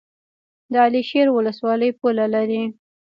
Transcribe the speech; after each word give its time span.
د 0.71 0.73
علي 0.85 1.01
شیر 1.09 1.27
ولسوالۍ 1.31 1.91
پوله 1.99 2.25
لري 2.35 2.63